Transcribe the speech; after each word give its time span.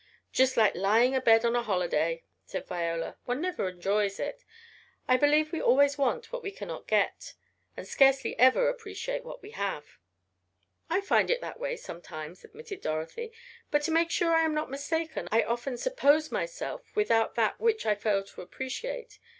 "Just 0.31 0.57
like 0.57 0.73
lying 0.73 1.13
abed 1.15 1.45
on 1.45 1.55
a 1.55 1.61
holiday," 1.61 2.23
said 2.43 2.65
Viola, 2.65 3.17
"one 3.25 3.39
never 3.39 3.69
enjoys 3.69 4.19
it. 4.19 4.43
I 5.07 5.15
believe 5.15 5.51
we 5.51 5.61
always 5.61 5.95
want 5.95 6.33
what 6.33 6.41
we 6.41 6.49
cannot 6.49 6.87
get, 6.87 7.35
and 7.77 7.87
scarcely 7.87 8.35
ever 8.39 8.67
appreciate 8.67 9.23
what 9.23 9.43
we 9.43 9.51
have." 9.51 9.99
"I 10.89 11.01
find 11.01 11.29
it 11.29 11.39
that 11.41 11.59
way 11.59 11.77
sometimes," 11.77 12.43
admitted 12.43 12.81
Dorothy, 12.81 13.31
"but 13.69 13.83
to 13.83 13.91
make 13.91 14.09
sure 14.09 14.33
I 14.33 14.41
am 14.43 14.55
not 14.55 14.71
mistaken 14.71 15.27
I 15.31 15.43
often 15.43 15.77
suppose 15.77 16.31
myself 16.31 16.81
without 16.95 17.35
that 17.35 17.59
which 17.59 17.85
I 17.85 17.93
fail 17.93 18.23
to 18.23 18.41
appreciate. 18.41 19.19